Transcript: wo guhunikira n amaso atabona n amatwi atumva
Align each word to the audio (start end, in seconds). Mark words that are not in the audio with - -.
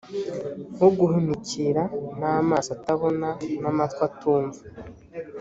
wo 0.79 0.89
guhunikira 0.97 1.83
n 2.19 2.21
amaso 2.37 2.69
atabona 2.77 3.27
n 3.61 3.63
amatwi 3.71 4.01
atumva 4.09 4.59